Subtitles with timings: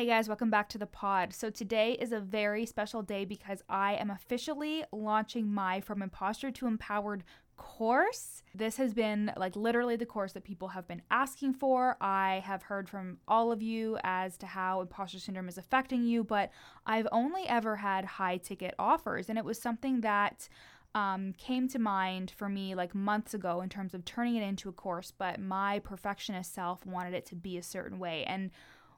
[0.00, 1.34] Hey guys, welcome back to the pod.
[1.34, 6.50] So, today is a very special day because I am officially launching my From Imposter
[6.52, 7.22] to Empowered
[7.58, 8.42] course.
[8.54, 11.98] This has been like literally the course that people have been asking for.
[12.00, 16.24] I have heard from all of you as to how imposter syndrome is affecting you,
[16.24, 16.50] but
[16.86, 20.48] I've only ever had high ticket offers, and it was something that
[20.94, 24.70] um, came to mind for me like months ago in terms of turning it into
[24.70, 28.24] a course, but my perfectionist self wanted it to be a certain way.
[28.24, 28.50] And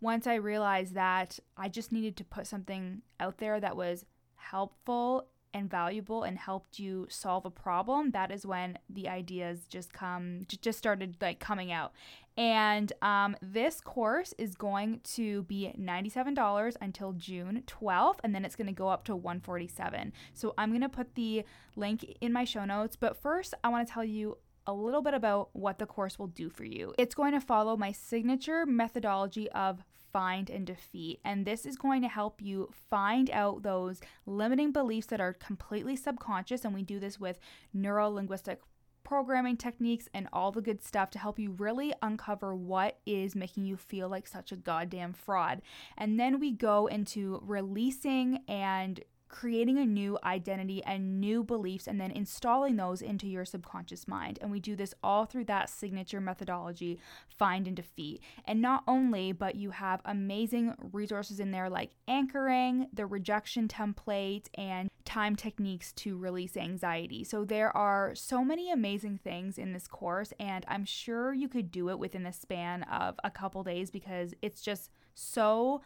[0.00, 4.04] once I realized that I just needed to put something out there that was
[4.36, 9.92] helpful and valuable and helped you solve a problem that is when the ideas just
[9.92, 11.92] come just started like coming out.
[12.36, 18.54] And um, this course is going to be $97 until june 12th and then it's
[18.54, 22.44] going to go up to 147 so i'm going to put the link in my
[22.44, 24.36] show notes but first i want to tell you
[24.68, 26.94] a little bit about what the course will do for you.
[26.98, 29.82] It's going to follow my signature methodology of
[30.12, 31.20] find and defeat.
[31.24, 35.96] And this is going to help you find out those limiting beliefs that are completely
[35.96, 36.64] subconscious.
[36.64, 37.40] And we do this with
[37.72, 38.60] neuro linguistic
[39.04, 43.64] programming techniques and all the good stuff to help you really uncover what is making
[43.64, 45.62] you feel like such a goddamn fraud.
[45.96, 52.00] And then we go into releasing and creating a new identity and new beliefs and
[52.00, 54.38] then installing those into your subconscious mind.
[54.40, 56.98] And we do this all through that signature methodology,
[57.28, 58.22] find and defeat.
[58.44, 64.46] And not only, but you have amazing resources in there like anchoring, the rejection template,
[64.54, 67.24] and time techniques to release anxiety.
[67.24, 71.70] So there are so many amazing things in this course, and I'm sure you could
[71.70, 75.80] do it within the span of a couple days because it's just so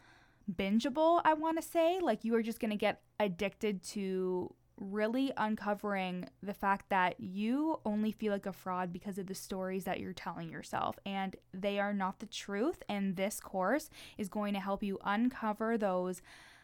[0.51, 1.98] bingeable, I want to say.
[2.01, 7.79] Like you are just going to get addicted to really uncovering the fact that you
[7.85, 11.79] only feel like a fraud because of the stories that you're telling yourself and they
[11.79, 16.23] are not the truth and this course is going to help you uncover those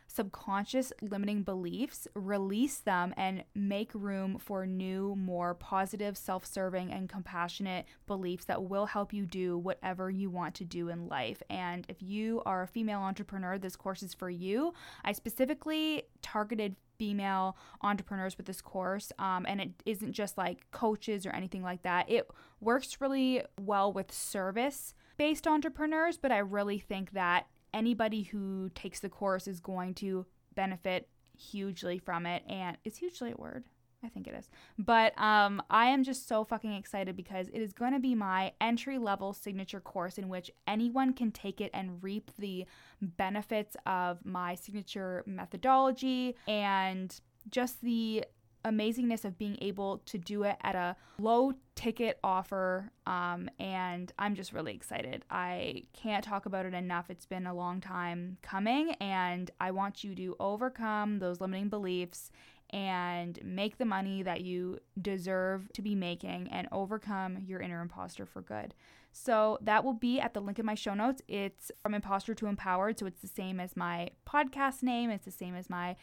[0.08, 7.08] subconscious limiting beliefs, release them, and make room for new, more positive, self serving, and
[7.08, 11.42] compassionate beliefs that will help you do whatever you want to do in life.
[11.48, 14.72] And if you are a female entrepreneur, this course is for you.
[15.04, 19.12] I specifically targeted female entrepreneurs with this course.
[19.18, 22.10] Um, and it isn't just like coaches or anything like that.
[22.10, 22.28] It
[22.60, 29.00] works really well with service based entrepreneurs, but I really think that anybody who takes
[29.00, 32.42] the course is going to benefit hugely from it.
[32.48, 33.64] And it's hugely a word?
[34.04, 34.48] I think it is.
[34.78, 38.52] But um, I am just so fucking excited because it is going to be my
[38.60, 42.64] entry level signature course in which anyone can take it and reap the
[43.02, 47.20] benefits of my signature methodology and
[47.50, 48.24] just the
[48.64, 52.90] amazingness of being able to do it at a low ticket offer.
[53.06, 55.24] Um, and I'm just really excited.
[55.30, 57.10] I can't talk about it enough.
[57.10, 62.30] It's been a long time coming, and I want you to overcome those limiting beliefs
[62.70, 68.26] and make the money that you deserve to be making and overcome your inner imposter
[68.26, 68.74] for good.
[69.10, 71.22] So that will be at the link in my show notes.
[71.28, 72.98] It's from imposter to empowered.
[72.98, 75.96] So it's the same as my podcast name, it's the same as my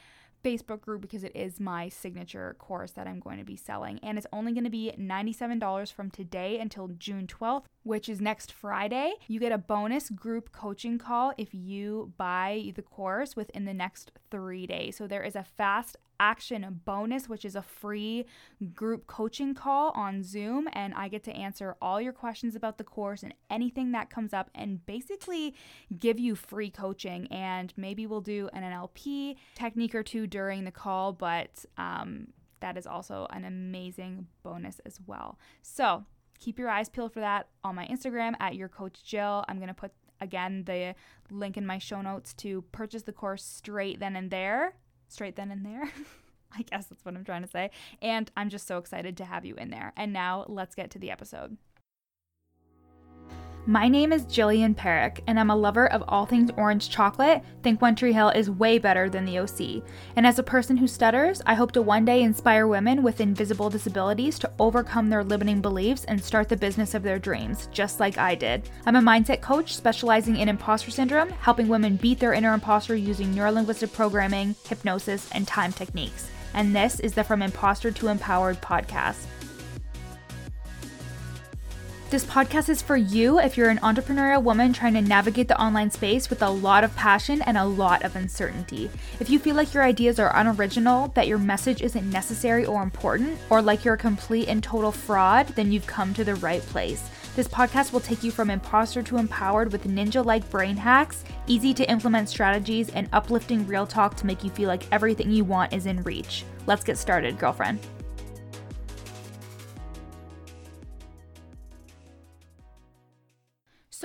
[0.45, 3.99] Facebook group because it is my signature course that I'm going to be selling.
[4.03, 8.51] And it's only going to be $97 from today until June 12th, which is next
[8.51, 9.13] Friday.
[9.27, 14.11] You get a bonus group coaching call if you buy the course within the next
[14.31, 14.97] three days.
[14.97, 18.25] So there is a fast action bonus, which is a free
[18.73, 20.67] group coaching call on Zoom.
[20.73, 24.33] And I get to answer all your questions about the course and anything that comes
[24.33, 25.53] up and basically
[25.99, 27.27] give you free coaching.
[27.27, 32.29] And maybe we'll do an NLP technique or two during the call, but um,
[32.61, 35.37] that is also an amazing bonus as well.
[35.61, 36.05] So
[36.39, 39.43] keep your eyes peeled for that on my Instagram at your coach Jill.
[39.47, 39.91] I'm going to put
[40.21, 40.95] again the
[41.29, 44.75] link in my show notes to purchase the course straight then and there
[45.07, 45.89] straight then and there.
[46.57, 47.71] I guess that's what I'm trying to say.
[48.01, 49.91] And I'm just so excited to have you in there.
[49.97, 51.57] And now let's get to the episode.
[53.67, 57.41] My name is Jillian Parekh, and I'm a lover of all things orange chocolate.
[57.63, 59.81] Think One Tree Hill is way better than the OC.
[60.15, 63.71] And as a person who stutters, I hope to one day inspire women with invisible
[63.71, 68.19] disabilities to overcome their limiting beliefs and start the business of their dreams, just like
[68.19, 68.69] I did.
[68.85, 73.33] I'm a mindset coach specializing in imposter syndrome, helping women beat their inner imposter using
[73.33, 76.29] neurolinguistic programming, hypnosis, and time techniques.
[76.53, 79.25] And this is the From Imposter to Empowered podcast.
[82.11, 85.89] This podcast is for you if you're an entrepreneurial woman trying to navigate the online
[85.89, 88.91] space with a lot of passion and a lot of uncertainty.
[89.19, 93.39] If you feel like your ideas are unoriginal, that your message isn't necessary or important,
[93.49, 97.09] or like you're a complete and total fraud, then you've come to the right place.
[97.35, 101.73] This podcast will take you from imposter to empowered with ninja like brain hacks, easy
[101.73, 105.73] to implement strategies, and uplifting real talk to make you feel like everything you want
[105.73, 106.45] is in reach.
[106.67, 107.79] Let's get started, girlfriend.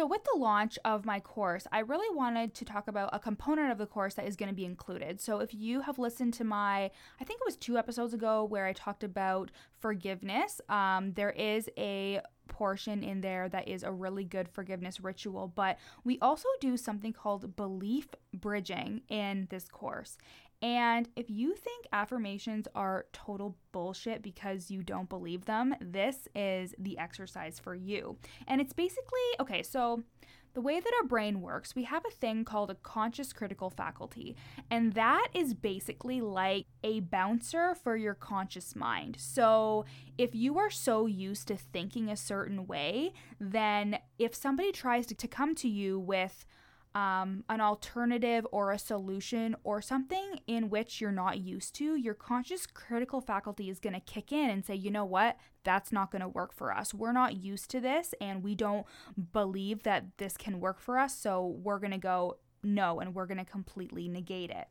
[0.01, 3.71] So, with the launch of my course, I really wanted to talk about a component
[3.71, 5.21] of the course that is going to be included.
[5.21, 6.85] So, if you have listened to my,
[7.21, 11.69] I think it was two episodes ago where I talked about forgiveness, um, there is
[11.77, 16.79] a portion in there that is a really good forgiveness ritual, but we also do
[16.79, 20.17] something called belief bridging in this course.
[20.63, 26.75] And if you think affirmations are total bullshit because you don't believe them, this is
[26.79, 28.19] the exercise for you.
[28.47, 30.03] And it's basically okay, so
[30.53, 34.37] the way that our brain works, we have a thing called a conscious critical faculty,
[34.71, 39.17] and that is basically like a bouncer for your conscious mind.
[39.19, 39.85] So,
[40.19, 45.15] if you are so used to thinking a certain way, then if somebody tries to,
[45.15, 46.45] to come to you with
[46.95, 52.15] um, an alternative or a solution or something in which you're not used to, your
[52.15, 56.11] conscious critical faculty is going to kick in and say, you know what, that's not
[56.11, 56.93] going to work for us.
[56.93, 58.87] We're not used to this and we don't
[59.33, 61.17] believe that this can work for us.
[61.17, 64.67] So we're going to go no and we're going to completely negate it.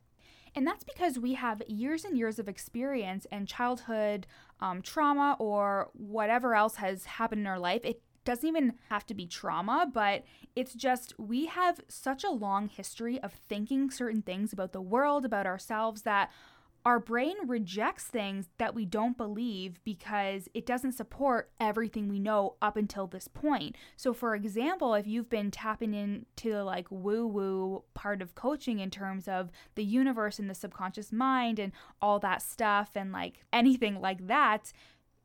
[0.54, 4.26] And that's because we have years and years of experience and childhood
[4.60, 7.82] um, trauma or whatever else has happened in our life.
[7.84, 10.24] It doesn't even have to be trauma, but
[10.54, 15.24] it's just we have such a long history of thinking certain things about the world,
[15.24, 16.30] about ourselves, that
[16.84, 22.56] our brain rejects things that we don't believe because it doesn't support everything we know
[22.62, 23.76] up until this point.
[23.96, 28.78] So, for example, if you've been tapping into the like woo woo part of coaching
[28.78, 33.44] in terms of the universe and the subconscious mind and all that stuff, and like
[33.52, 34.72] anything like that,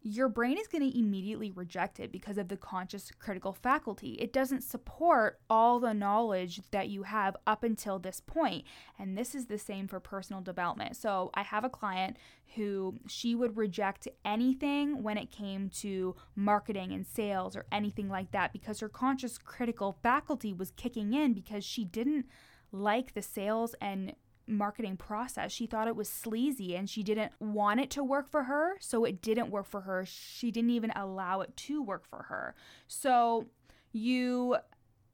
[0.08, 4.12] your brain is going to immediately reject it because of the conscious critical faculty.
[4.20, 8.66] It doesn't support all the knowledge that you have up until this point.
[9.00, 10.96] And this is the same for personal development.
[10.96, 12.18] So I have a client
[12.56, 18.30] who she would reject anything when it came to marketing and sales or anything like
[18.30, 22.28] that because her conscious critical faculty was kicking in because she didn't
[22.72, 24.14] like the sales and
[24.48, 25.52] marketing process.
[25.52, 29.06] She thought it was sleazy and she didn't want it to work for her, so
[29.06, 30.06] it didn't work for her.
[30.06, 32.56] She didn't even allow it to work for her.
[32.88, 33.48] So
[33.92, 34.58] you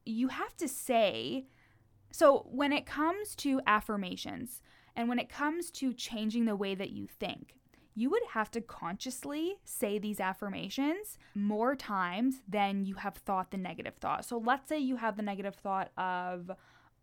[0.04, 1.46] you have to say
[2.10, 4.60] so when it comes to affirmations
[4.94, 7.56] and when it comes to changing the way that you think,
[7.94, 13.56] you would have to consciously say these affirmations more times than you have thought the
[13.56, 14.24] negative thought.
[14.24, 16.50] So let's say you have the negative thought of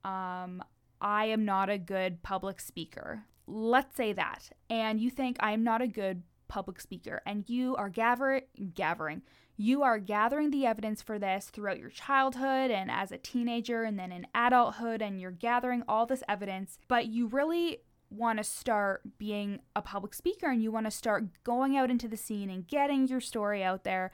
[0.04, 0.64] um,
[1.02, 3.24] I am not a good public speaker.
[3.48, 4.50] Let's say that.
[4.70, 7.22] And you think I am not a good public speaker.
[7.26, 8.42] And you are gather-
[8.74, 9.22] gathering.
[9.56, 14.00] You are gathering the evidence for this throughout your childhood and as a teenager and
[14.00, 16.78] then in adulthood and you're gathering all this evidence.
[16.88, 17.80] But you really
[18.10, 22.08] want to start being a public speaker and you want to start going out into
[22.08, 24.12] the scene and getting your story out there.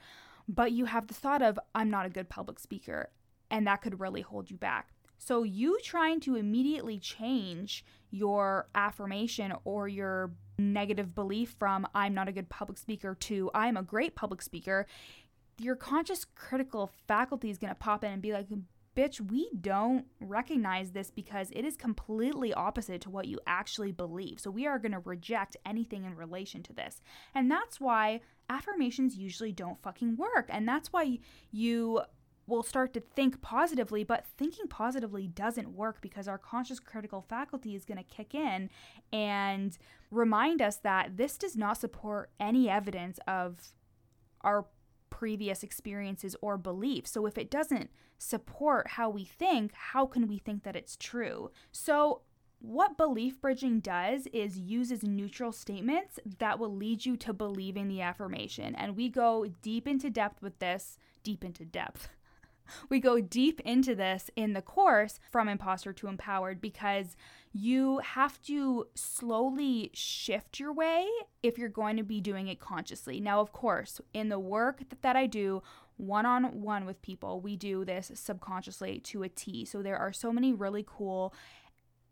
[0.48, 3.10] But you have the thought of I'm not a good public speaker
[3.50, 9.52] and that could really hold you back so, you trying to immediately change your affirmation
[9.64, 14.14] or your negative belief from I'm not a good public speaker to I'm a great
[14.14, 14.86] public speaker,
[15.58, 18.46] your conscious critical faculty is going to pop in and be like,
[18.96, 24.40] bitch, we don't recognize this because it is completely opposite to what you actually believe.
[24.40, 27.02] So we are going to reject anything in relation to this.
[27.34, 30.46] And that's why affirmations usually don't fucking work.
[30.48, 31.18] And that's why
[31.50, 32.00] you
[32.46, 37.74] will start to think positively, but thinking positively doesn't work because our conscious critical faculty
[37.74, 38.70] is going to kick in
[39.12, 39.78] and
[40.10, 43.72] remind us that this does not support any evidence of
[44.42, 44.66] our
[45.10, 47.10] previous experiences or beliefs.
[47.10, 51.50] So if it doesn't support how we think, how can we think that it's true?
[51.72, 52.22] So
[52.60, 58.00] what belief bridging does is uses neutral statements that will lead you to believing the
[58.00, 58.74] affirmation.
[58.74, 62.08] And we go deep into depth with this, deep into depth
[62.88, 67.16] we go deep into this in the course from imposter to empowered because
[67.52, 71.06] you have to slowly shift your way
[71.42, 73.18] if you're going to be doing it consciously.
[73.18, 75.62] Now, of course, in the work that I do,
[75.96, 79.64] one on one with people, we do this subconsciously to a T.
[79.64, 81.32] So there are so many really cool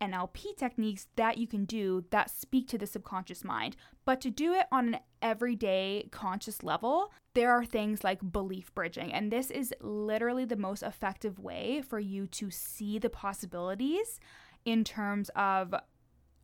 [0.01, 3.77] NLP techniques that you can do that speak to the subconscious mind.
[4.05, 9.13] But to do it on an everyday conscious level, there are things like belief bridging.
[9.13, 14.21] And this is literally the most effective way for you to see the possibilities
[14.65, 15.75] in terms of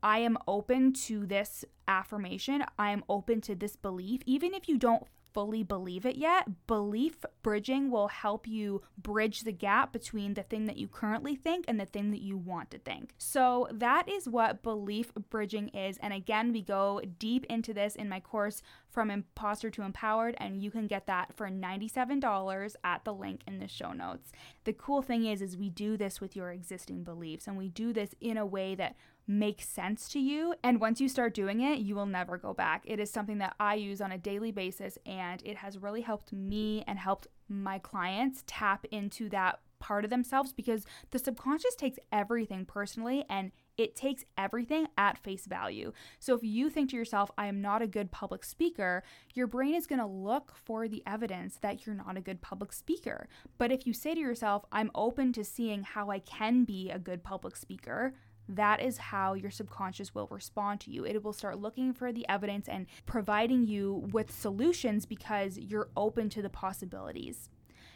[0.02, 2.64] I am open to this affirmation.
[2.78, 4.22] I am open to this belief.
[4.24, 9.52] Even if you don't fully believe it yet, belief bridging will help you bridge the
[9.52, 12.78] gap between the thing that you currently think and the thing that you want to
[12.78, 13.14] think.
[13.18, 15.98] So, that is what belief bridging is.
[15.98, 20.62] And again, we go deep into this in my course from imposter to empowered and
[20.62, 24.32] you can get that for $97 at the link in the show notes.
[24.64, 27.92] The cool thing is is we do this with your existing beliefs and we do
[27.92, 28.96] this in a way that
[29.26, 32.82] makes sense to you and once you start doing it, you will never go back.
[32.86, 36.32] It is something that I use on a daily basis and it has really helped
[36.32, 41.98] me and helped my clients tap into that part of themselves because the subconscious takes
[42.12, 45.92] everything personally and it takes everything at face value.
[46.18, 49.74] So if you think to yourself, I am not a good public speaker, your brain
[49.74, 53.26] is going to look for the evidence that you're not a good public speaker.
[53.56, 56.98] But if you say to yourself, I'm open to seeing how I can be a
[56.98, 58.12] good public speaker,
[58.50, 61.04] that is how your subconscious will respond to you.
[61.04, 66.28] It will start looking for the evidence and providing you with solutions because you're open
[66.30, 67.48] to the possibilities.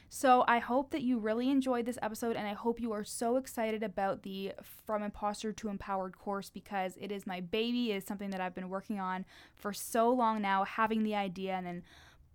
[0.08, 3.37] So I hope that you really enjoyed this episode and I hope you are so
[3.37, 4.52] excited about the
[4.87, 7.90] From Imposter to Empowered course because it is my baby.
[7.90, 9.25] It is something that I've been working on
[9.56, 11.82] for so long now, having the idea and then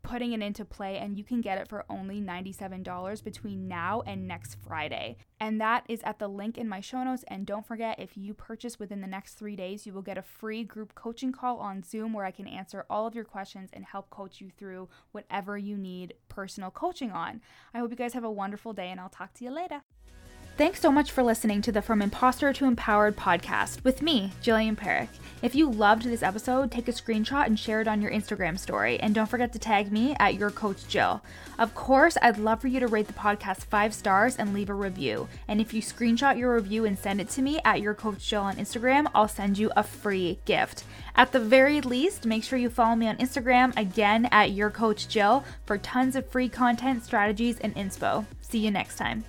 [0.02, 4.28] putting it into play, and you can get it for only $97 between now and
[4.28, 5.18] next Friday.
[5.40, 7.24] And that is at the link in my show notes.
[7.28, 10.22] And don't forget, if you purchase within the next three days, you will get a
[10.22, 13.86] free group coaching call on Zoom where I can answer all of your questions and
[13.86, 17.42] help coach you through whatever you need personal coaching on.
[17.74, 19.82] I hope you guys have a wonderful day, and I'll talk to you later.
[20.60, 24.76] Thanks so much for listening to the From Imposter to Empowered podcast with me, Jillian
[24.76, 25.08] Parekh.
[25.42, 29.00] If you loved this episode, take a screenshot and share it on your Instagram story.
[29.00, 31.24] And don't forget to tag me at your coach Jill.
[31.58, 34.74] Of course, I'd love for you to rate the podcast five stars and leave a
[34.74, 35.30] review.
[35.48, 38.42] And if you screenshot your review and send it to me at your coach Jill
[38.42, 40.84] on Instagram, I'll send you a free gift.
[41.16, 45.08] At the very least, make sure you follow me on Instagram again at your coach
[45.08, 48.26] Jill for tons of free content, strategies, and inspo.
[48.42, 49.24] See you next time.